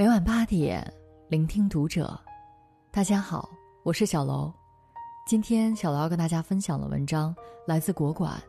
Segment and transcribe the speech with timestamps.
[0.00, 0.82] 每晚八点，
[1.28, 2.18] 聆听读者。
[2.90, 3.50] 大家好，
[3.82, 4.50] 我是小楼。
[5.26, 8.42] 今天小楼要跟大家分享的文章来自国馆。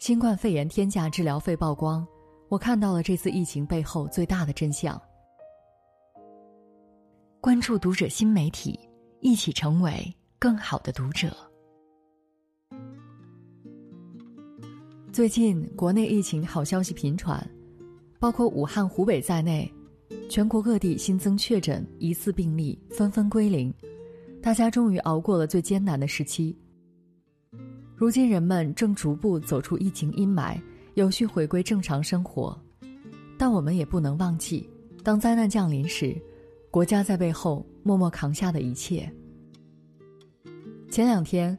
[0.00, 2.04] 新冠肺炎天价治疗费曝光，
[2.48, 5.00] 我看到了这次疫情背后最大的真相。
[7.40, 8.76] 关注读者新媒体，
[9.20, 11.32] 一起成为更好的读者。
[15.12, 17.48] 最近国内疫情好消息频传，
[18.18, 19.72] 包括武汉、湖北在内，
[20.28, 23.72] 全国各地新增确诊疑似病例纷纷归零。
[24.42, 26.54] 大家终于熬过了最艰难的时期。
[27.96, 30.60] 如今，人们正逐步走出疫情阴霾，
[30.94, 32.56] 有序回归正常生活。
[33.38, 34.68] 但我们也不能忘记，
[35.02, 36.14] 当灾难降临时，
[36.70, 39.10] 国家在背后默默扛下的一切。
[40.90, 41.56] 前两天，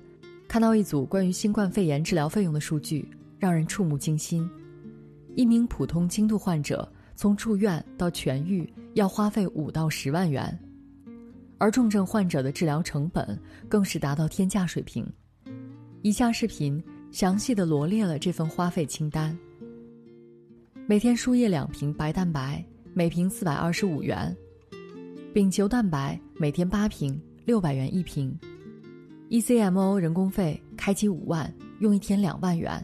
[0.48, 4.48] 看到一组关于新冠肺炎治疗费用的数据，让人触目惊心。
[5.36, 10.58] 一名普通轻度患者从住院到痊愈，要花费五到十万元。
[11.58, 15.06] 而重症患者的治疗成本更是达到天价水平。
[16.02, 19.38] 以下视频详细的罗列了这份花费清单：
[20.88, 24.34] 每天输液两瓶白蛋白，每瓶四百二十五元；
[25.34, 28.34] 丙球蛋白每天八瓶，六百元一瓶
[29.30, 32.82] ；ECMO 人工费开机五万，用一天两万元，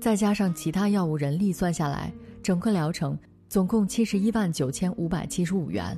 [0.00, 2.10] 再加上其他药物人力算下来，
[2.42, 3.14] 整个疗程
[3.48, 5.96] 总共七十一万九千五百七十五元。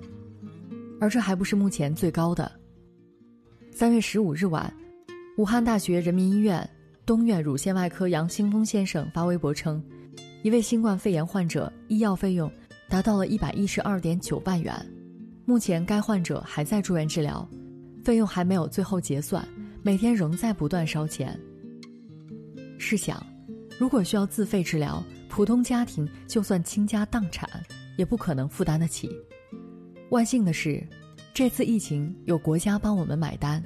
[1.01, 2.51] 而这还不是目前最高的。
[3.73, 4.73] 三月十五日晚，
[5.39, 6.69] 武汉大学人民医院
[7.07, 9.83] 东院乳腺外科杨兴峰先生发微博称，
[10.43, 12.53] 一位新冠肺炎患者医药费用
[12.89, 14.75] 达到了一百一十二点九万元。
[15.47, 17.49] 目前该患者还在住院治疗，
[18.05, 19.43] 费用还没有最后结算，
[19.83, 21.39] 每天仍在不断烧钱。
[22.79, 23.25] 试想，
[23.81, 27.49] 如果需要自费治疗，普通家庭就算倾家荡产，
[27.97, 29.11] 也不可能负担得起。
[30.11, 30.87] 万幸的是，
[31.33, 33.65] 这次疫情有国家帮我们买单，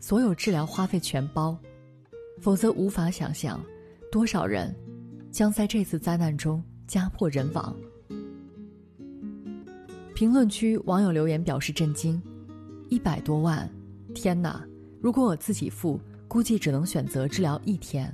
[0.00, 1.56] 所有治疗花费全包，
[2.40, 3.64] 否则无法想象
[4.10, 4.74] 多少人
[5.30, 7.72] 将在这次灾难中家破人亡。
[10.12, 12.20] 评论区网友留言表示震惊：
[12.88, 13.70] 一百多万，
[14.12, 14.66] 天哪！
[15.00, 18.12] 如果我自己付，估计只能选择治疗一天。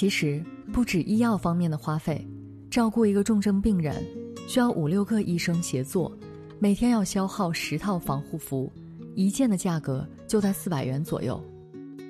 [0.00, 2.26] 其实不止医药方面的花费，
[2.70, 4.02] 照顾一个重症病人。
[4.48, 6.10] 需要五六个医生协作，
[6.58, 8.72] 每天要消耗十套防护服，
[9.14, 11.38] 一件的价格就在四百元左右。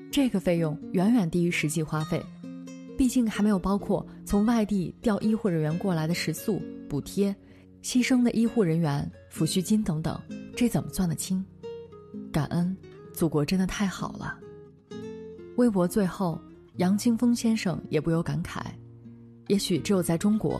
[0.08, 2.24] 这个费用远远低于实际花费，
[2.96, 7.34] 毕竟还没有包括从外地调医护人员过来的食宿补贴、
[7.82, 10.16] 牺牲的医护人员抚恤金等等，
[10.54, 11.44] 这怎么算得清？
[12.30, 12.76] 感恩，
[13.12, 14.38] 祖国真的太好了。
[15.56, 16.40] 微博最后，
[16.80, 18.62] 杨清峰先生也不由感慨：
[19.48, 20.58] 也许只有在中国。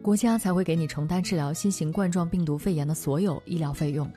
[0.00, 4.08] 国家才会给你承担治疗新型冠状病毒肺炎的所有医疗费用。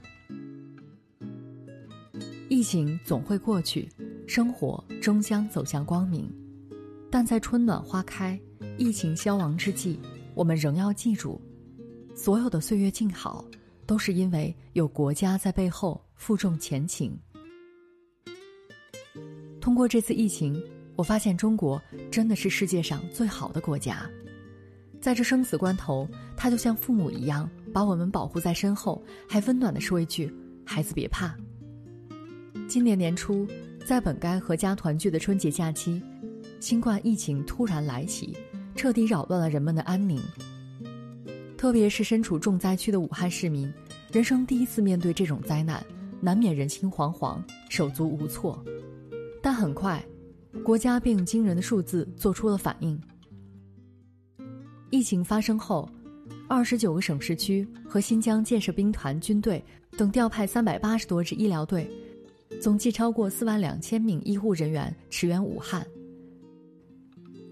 [2.48, 3.90] 疫情总会过去，
[4.28, 6.32] 生活终将走向光明，
[7.10, 8.40] 但在春暖花开、
[8.78, 10.00] 疫情消亡之际，
[10.36, 11.42] 我们仍要记住，
[12.14, 13.44] 所有的岁月静好，
[13.88, 17.18] 都是因为有国家在背后负重前行。
[19.60, 20.62] 通过这次疫情，
[21.00, 24.06] 我发现中国真的是世界上最好的国家。
[25.00, 26.06] 在这生死关头，
[26.36, 30.30] 他就像父母一样，把我们保护在身后，还温暖的说一句
[30.68, 31.34] ：“孩子别怕。”
[32.68, 33.48] 今年年初，
[33.86, 36.04] 在本该阖家团聚的春节假期，
[36.60, 38.36] 新冠疫情突然来袭，
[38.76, 40.22] 彻底扰乱了人们的安宁。
[41.58, 43.74] 特别是身处重灾区的武汉市民，
[44.12, 45.82] 人生第一次面对这种灾难，
[46.20, 48.62] 难免人心惶惶、手足无措。
[49.42, 50.06] 但很快，
[50.64, 53.00] 国家便用惊人的数字做出了反应。
[54.90, 55.88] 疫情发生后，
[56.48, 59.64] 二十九个省市区和新疆建设兵团军队
[59.98, 61.90] 等调派三百八十多支医疗队，
[62.60, 65.86] 总计超过四万两千名医护人员驰援武汉。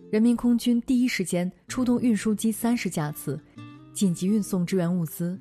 [0.09, 3.39] 人民空军第一时间出动运输机三十架次，
[3.93, 5.39] 紧急运送支援物资。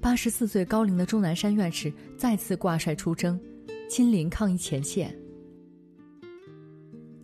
[0.00, 3.38] 八十四岁高龄的钟南山院士再次挂帅出征，
[3.88, 5.16] 亲临抗疫前线。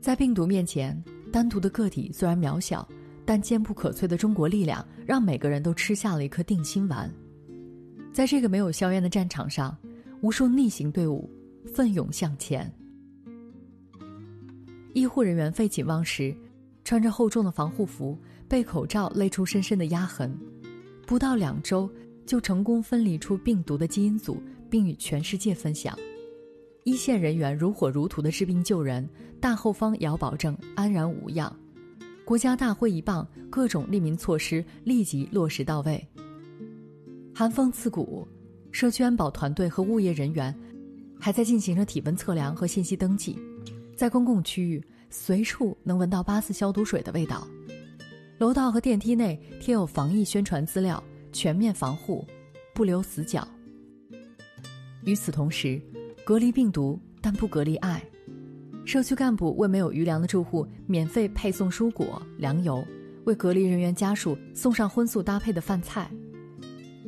[0.03, 1.01] 在病毒面前，
[1.33, 2.87] 单独的个体虽然渺小。
[3.25, 7.09] 但坚不可摧的中国力量，让每个人都吃下了一颗定心丸。
[8.13, 9.79] 在这个没有硝烟的战场上，
[10.23, 11.31] 无数逆行队伍
[11.73, 12.69] 奋勇向前。
[14.93, 16.35] 医护人员废寝忘食，
[16.83, 18.19] 穿着厚重的防护服，
[18.49, 20.37] 被口罩勒出深深的压痕。
[21.07, 21.89] 不到两周，
[22.27, 25.97] 就成功分离出病毒的基因组，并与全世界分享。
[26.85, 29.09] 一线人员如火如荼的治病救人，
[29.41, 31.55] 大后方也要保证安然无恙。
[32.25, 36.05] 国家大会一棒，各种利民措施立即落实到位，
[37.33, 38.27] 寒风刺骨，
[38.73, 40.53] 社区安保团队和物业人员
[41.21, 43.39] 还在进行着体温测量和信息登记，
[43.97, 47.47] 在公共区域随处能闻到八四消毒水的味道，
[48.39, 51.03] 楼道和电梯内贴有防疫宣传资料，
[51.33, 52.27] 全面防护，
[52.75, 53.47] 不留死角。
[55.05, 55.81] 与此同时，
[56.25, 58.01] 隔离病毒，但不隔离爱。
[58.85, 62.85] 社区干部为没有余粮的住户免费配送蔬果、粮油，
[63.25, 66.09] 为隔离人员家属送上荤素搭配的饭菜。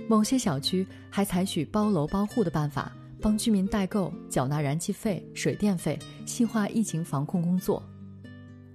[0.08, 5.96] 某些小区还采取包楼包户的办法，帮居民代购、缴纳燃气费、水电费，
[6.26, 7.81] 细化疫情防控工作。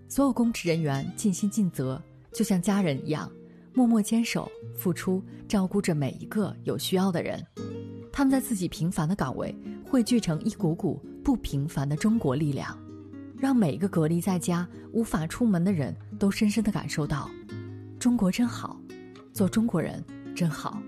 [0.08, 2.02] 所有公职人员尽心尽责，
[2.34, 3.30] 就像家人一样，
[3.74, 7.46] 默默坚守、付出，照顾着每一个有需要的人。
[8.12, 9.56] 他们在自己平凡的岗位
[9.90, 12.78] 汇聚成一股股不平凡的中国力量，
[13.36, 17.28] 让每一个隔离在家无法出门的人都深深的感受到：
[17.98, 18.80] 中国真好，
[19.34, 20.04] 做中国人
[20.36, 20.80] 真好。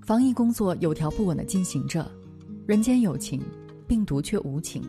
[0.00, 2.08] 防疫工作有条不紊的进行着，
[2.68, 3.42] 人间有情，
[3.88, 4.80] 病毒却无情。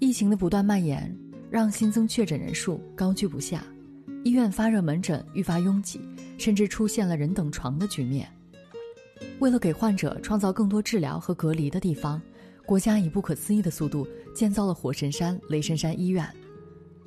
[0.00, 1.10] 疫情的不断蔓延，
[1.48, 3.64] 让新增确诊人数高居不下，
[4.24, 6.02] 医院发热门诊愈发拥挤，
[6.36, 8.28] 甚至出现了人等床的局面。
[9.40, 12.20] 为了给患者创造更多治疗和隔离的地方，
[12.64, 16.26] 国家以不可思议的速度建造了火神山雷神山医院，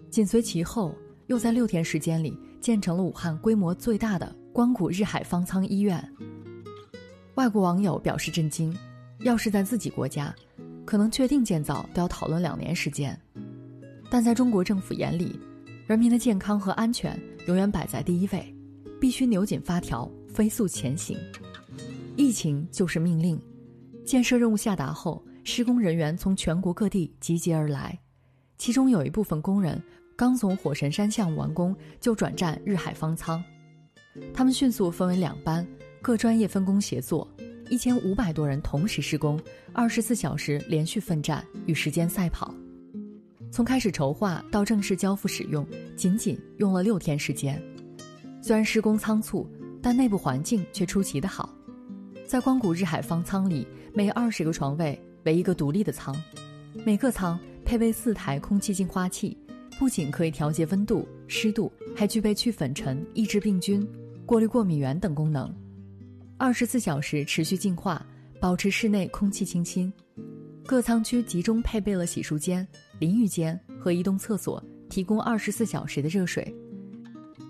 [0.09, 0.93] 紧随其后，
[1.27, 6.03] 又在六天时间里建成了武汉规模最大的光谷日海方舱医院。
[7.35, 8.75] 外国网友表示震惊，
[9.21, 10.35] 要是在自己国家，
[10.85, 13.19] 可能确定建造都要讨论两年时间，
[14.09, 15.39] 但在中国政府眼里，
[15.87, 18.55] 人民的健康和安全永远摆在第一位，
[18.99, 21.17] 必须扭紧发条，飞速前行。
[22.17, 23.39] 疫情就是命令，
[24.03, 27.97] 建设任务下达后，施工人员从全国各地集结而来，
[28.57, 29.79] 其中有一部分工人
[30.15, 33.41] 刚从火神山项目完工就转战日海方舱，
[34.33, 35.65] 他们迅速分为两班，
[36.01, 37.27] 各专业分工协作，
[37.69, 39.39] 一千五百多人同时施工，
[39.71, 42.51] 二十四小时连续奋战，与时间赛跑，
[43.51, 45.63] 从开始筹划到正式交付使用，
[45.95, 47.61] 仅仅用了六天时间，
[48.41, 49.47] 虽然施工仓促，
[49.83, 51.53] 但内部环境却出奇的好。
[52.27, 56.13] 在光谷日海方舱里，每二十个床位为一个独立的舱，
[56.85, 59.37] 每个舱配备四台空气净化器，
[59.79, 63.87] 不仅可以调节温度、湿度，还具备去粉尘、抑制病菌、
[64.25, 65.49] 过滤过敏源等功能。
[66.37, 68.05] 二十四小时持续净化，
[68.41, 69.91] 保持室内空气清新。
[70.65, 72.67] 各舱区集中配备了洗漱间、
[72.99, 76.53] 淋浴间和移动厕所，提供二十四小时的热水。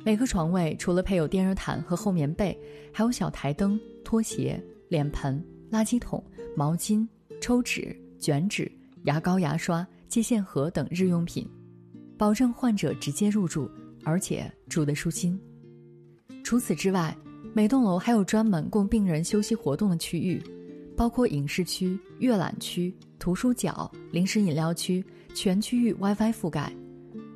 [0.05, 2.55] 每个床位除了配有电热毯和厚棉被，
[2.93, 3.79] 还有小台灯。
[4.07, 4.57] 拖鞋、
[4.87, 6.23] 脸盆、垃圾桶、
[6.55, 7.05] 毛巾、
[7.41, 8.71] 抽纸、卷纸、
[9.03, 11.45] 牙膏、牙刷、接线盒等日用品，
[12.17, 13.69] 保证患者直接入住，
[14.05, 15.37] 而且住得舒心。
[16.41, 17.13] 除此之外，
[17.53, 20.41] 每栋楼还有专门供病人休息活动的区域，
[20.95, 25.03] 包括影视区、阅览区、图书角、零食饮料区，
[25.35, 26.71] 全区域 WiFi 覆盖，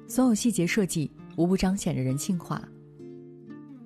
[0.08, 2.66] 所有细节设计无不彰显着人性化。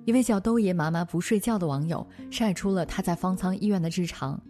[0.06, 4.40] 一位叫兜爷妈妈不睡觉的网友晒出了他在方舱医院的日常：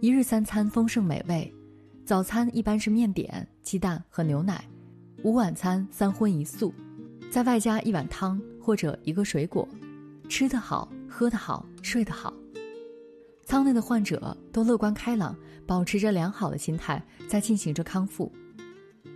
[0.00, 1.54] 一日三餐丰盛美味，
[2.04, 4.68] 早餐一般是面点、鸡蛋和牛奶，
[5.22, 6.74] 午晚餐三荤一素，
[7.30, 9.68] 再外加一碗汤或者一个水果，
[10.28, 12.34] 吃得好，喝得好，睡得好。
[13.44, 18.32] 舱内的患者都乐观开朗，保持着良好的心态，在进行着康复。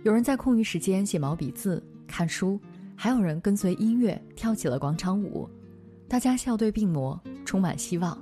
[0.03, 2.57] 有人在空余时间写毛笔字、看书，
[2.95, 5.45] 还有人跟随音乐跳起了广场舞。
[6.07, 8.17] 大家笑对病魔，充满希望。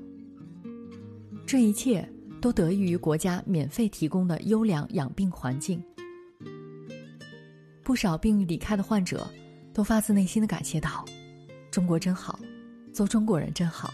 [1.45, 2.07] 这一切
[2.39, 5.83] 都得益于国家免费提供的优良养病环境。
[7.83, 9.27] 不少病愈离开的患者，
[9.73, 11.03] 都发自内心的感谢道
[11.69, 12.39] ：“中国真好，
[12.93, 13.93] 做中国人真好。”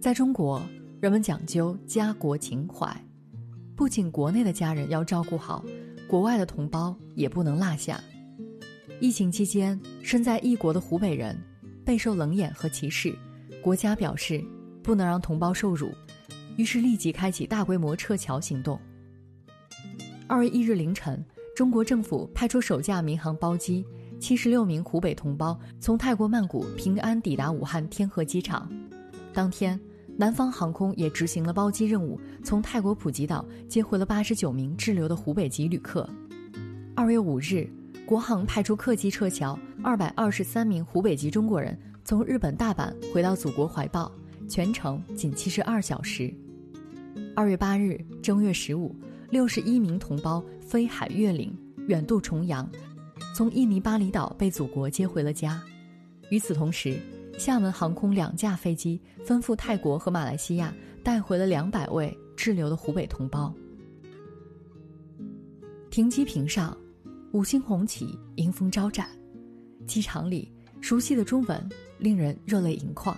[0.00, 0.62] 在中国，
[1.00, 2.88] 人们讲究家国情怀，
[3.76, 5.62] 不仅国内的家人要照顾好，
[6.08, 8.02] 国外的同胞也不能落下。
[9.00, 11.38] 疫情期间，身在异国的湖北人。
[11.84, 13.14] 备受冷眼和歧视，
[13.60, 14.42] 国家表示
[14.82, 15.90] 不能让同胞受辱，
[16.56, 18.80] 于是立即开启大规模撤侨行动。
[20.26, 21.24] 二月一日凌晨，
[21.56, 23.84] 中国政府派出首架民航包机，
[24.20, 28.70] 七十六名湖北同胞从泰国曼谷平安抵达武汉天河机场。
[29.32, 29.78] 当天，
[30.16, 36.08] 南方航空也执行了包机任务，从泰国普吉岛接回了八十九名滞留的湖北籍旅客。
[36.94, 37.68] 二月五日。
[38.06, 44.10] 国航派出客机撤侨，二百二十三名湖北籍中国人从日本大阪回到祖国怀抱，
[44.48, 46.32] 全程仅七十二小时。
[47.34, 48.94] 二月八日正月十五，
[49.30, 51.56] 六十一名同胞飞海越岭，
[51.86, 52.68] 远渡重洋，
[53.34, 55.62] 从印尼巴厘岛被祖国接回了家。
[56.28, 56.98] 与此同时，
[57.38, 63.54] 厦门航空两架飞机奔赴泰国和马来西亚，带回了两百位滞留的湖北同胞。
[65.88, 66.76] 停机坪上，
[67.32, 69.06] 五星红旗迎风招展；
[69.86, 71.66] 机场里，熟悉的中文
[71.98, 73.16] 令人热泪盈眶。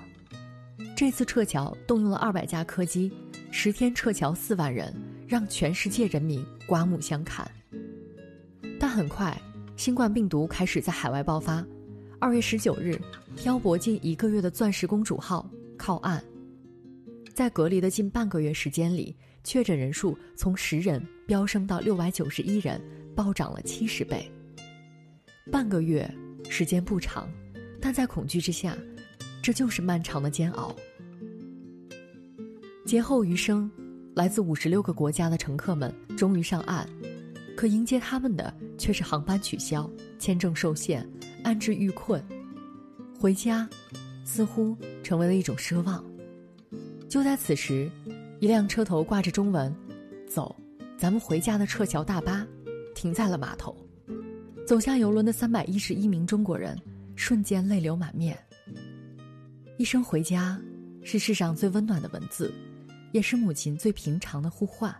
[0.97, 3.11] 这次撤侨动用了二百架客机，
[3.51, 4.95] 十天撤侨四万人，
[5.27, 7.51] 让全世界人民刮目相看。
[8.79, 9.37] 但很快，
[9.77, 11.67] 新冠病毒开始在海外爆发。
[12.21, 12.97] 二月十九日，
[13.37, 16.23] 漂泊近一个月的“钻石公主号”靠岸。
[17.35, 22.81] 在隔离的近半个月时间里，确诊人数从十人飙升到六百九十一人，
[23.15, 24.31] 暴涨了七十倍。
[25.51, 26.11] 半个月
[26.49, 27.29] 时间不长，
[27.81, 28.77] 但在恐惧之下，
[29.43, 30.75] 这就是漫长的煎熬。
[32.85, 33.71] 劫后余生，
[34.15, 36.89] 来自五十六个国家的乘客们终于上岸，
[37.57, 41.09] 可迎接他们的却是航班取消、签证受限。
[41.43, 42.25] 安置遇困，
[43.21, 43.69] 回家，
[44.25, 46.03] 似乎成为了一种奢望。
[47.07, 47.91] 就在此时，
[48.41, 49.71] 一辆车头挂着中文
[50.27, 50.57] “走，
[50.97, 52.47] 咱们回家”的撤侨大巴，
[53.05, 53.77] 停在了码头。
[54.67, 56.75] 走下游轮的三百一十一名中国人，
[57.15, 58.35] 瞬间泪流满面。
[59.77, 60.59] 一声回家，
[61.03, 62.51] 是世上最温暖的文字，
[63.13, 64.91] 也是母亲最平常的呼唤。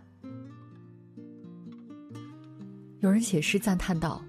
[2.99, 4.23] 有人写诗赞叹道。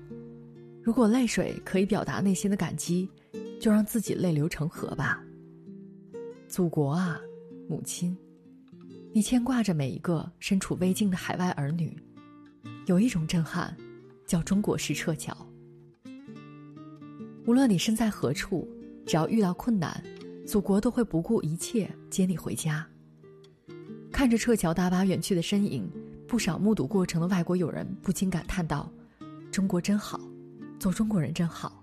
[0.83, 3.07] 如果泪水可以表达内心的感激，
[3.61, 5.23] 就让自己泪流成河吧。
[6.49, 7.21] 祖国啊，
[7.69, 8.17] 母亲，
[9.13, 11.95] 你牵挂着每一个身处危境的海外儿女。
[12.87, 13.77] 有一种震撼，
[14.27, 15.37] 叫中国式撤侨。
[17.45, 18.67] 无论你身在何处，
[19.05, 20.03] 只要遇到困难，
[20.47, 22.87] 祖国都会不顾一切接你回家。
[24.13, 25.91] 看着撤侨大巴远去的身影，
[26.29, 28.91] 不少目睹过程的外国友人不禁感叹道
[29.51, 30.21] ：“中国真好。”
[30.79, 31.83] 做中国人真好。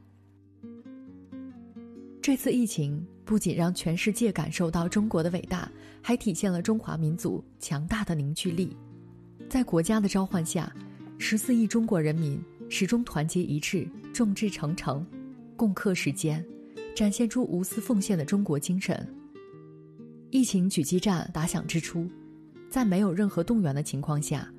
[2.22, 5.70] 这次疫情不仅让全世界感受到中国的伟大，
[6.02, 8.78] 还体现了中华民族强大的凝聚力。
[9.50, 10.72] 在国家的召唤下，
[11.26, 12.38] 十四亿中国人民
[12.70, 15.08] 始终团结一致、众志成城，
[15.56, 16.46] 共克时艰，
[16.94, 19.08] 展现出无私奉献的中国精神。
[20.32, 22.06] 疫情狙击战打响之初，
[22.70, 24.52] 在没有任何动员的情况下，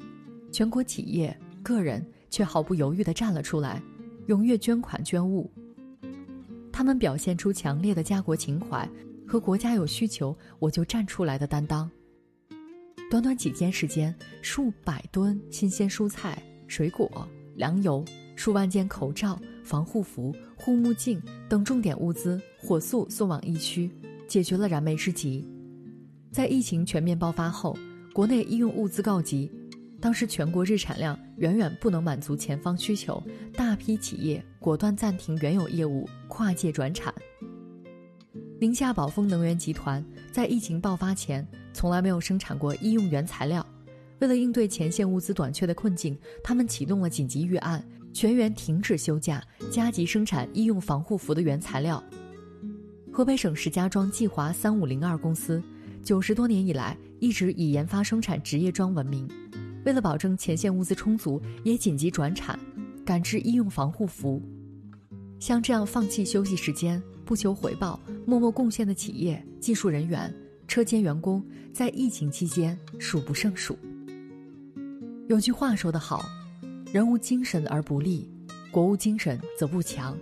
[0.51, 3.83] 全国企业、个人却毫不犹豫地站了出来。
[4.29, 5.53] 踊跃捐款捐物，
[6.73, 8.89] 他们表现出强烈的家国情怀
[9.29, 11.91] 和国家有需求我就站出来的担当。
[13.11, 18.05] 短短几天时间，数百吨新鲜蔬菜、水果、粮油，
[18.37, 23.91] 数万件口罩、防护服、护目镜等重点物资火速送往疫区，
[24.27, 25.49] 解决了燃眉之急。
[26.33, 27.77] 在疫情全面爆发后，
[28.13, 29.51] 国内医用物资告急。
[30.01, 33.23] 当时全国日产量远远不能满足前方需求，
[33.55, 37.15] 大批企业果断暂停原有业务，跨界转产。
[38.61, 43.65] 宁夏宝丰能源集团在疫情爆发前从来没有生产过医用原材料，
[44.25, 52.03] 为了应对前线物资短缺的困境，他们启动了紧急预案，全员停止休假，加急生产医用防护服的原材料。
[53.13, 55.63] 河北省石家庄济华三五零二公司，
[56.03, 59.29] 九十多年以来一直以研发生产职业装闻名。
[59.85, 62.59] 为了保证前线物资充足，也紧急转产，
[63.05, 64.41] 赶制医用防护服。
[65.39, 70.35] 像这样放弃休息时间、不求回报、默默贡献的企业、技术人员、
[70.67, 73.77] 车间员工，在疫情期间数不胜数。
[75.27, 76.23] 有句话说得好
[76.93, 78.29] ：“人无精神而不立，
[78.71, 80.17] 国无精神则不强。”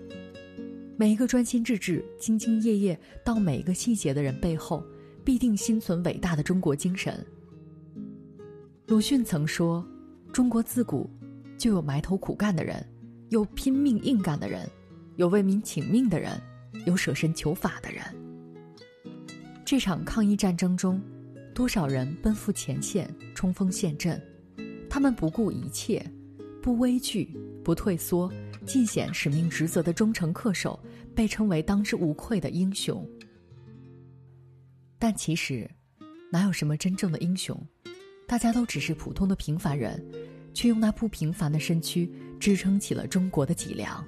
[0.97, 4.85] 每一个专心致志、兢兢业业到每一个细节的人背后，
[5.25, 7.27] 必定心存伟大的中国精神。
[8.87, 9.85] 鲁迅曾说
[10.33, 11.11] ：“中国自古
[11.59, 12.87] 就有埋头苦干的人，
[13.31, 14.69] 有拼命硬干的人，
[15.17, 16.41] 有为民请命的人，
[16.87, 18.05] 有舍身求法的人。”
[19.67, 21.03] 这场抗疫战争中，
[21.53, 24.23] 多少人奔赴前线冲锋陷阵，
[24.93, 26.05] 他们不顾一切，
[26.61, 27.35] 不畏惧，
[27.65, 28.31] 不退缩，
[28.67, 30.79] 尽显使命职责的忠诚恪守，
[31.15, 33.03] 被称为当之无愧的英雄。
[34.99, 35.67] 但其实，
[36.31, 37.59] 哪有什么真正的英雄？
[38.27, 39.99] 大家都只是普通的平凡人，
[40.53, 42.07] 却用那不平凡的身躯
[42.39, 44.05] 支撑起了中国的脊梁。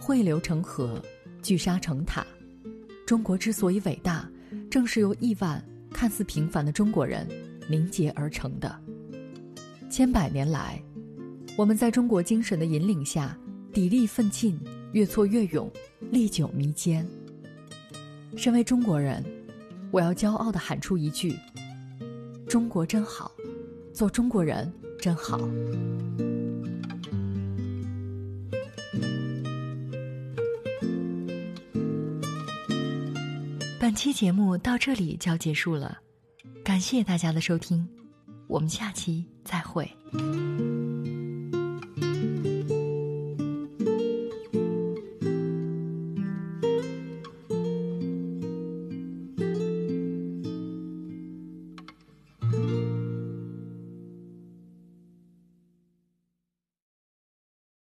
[0.00, 1.00] 汇流成河，
[1.40, 2.26] 聚沙成塔。
[3.06, 4.28] 中国之所以伟大，
[4.68, 7.28] 正是由亿万看似平凡的中国人
[7.70, 8.82] 凝结而成的。
[9.96, 10.82] 千百年来，
[11.56, 13.38] 我们在中国精神的引领下，
[13.72, 14.58] 砥砺奋进，
[14.90, 15.70] 越挫越勇，
[16.10, 17.06] 历久弥坚。
[18.36, 19.24] 身为中国人，
[19.92, 21.38] 我要骄傲地喊出一句。
[22.48, 23.30] 中国真好，
[23.92, 25.38] 做中国人真好。
[33.78, 35.98] 本期节目到这里就要结束了，
[36.64, 37.88] 感谢大家的收听，
[38.46, 39.90] 我们下期再会。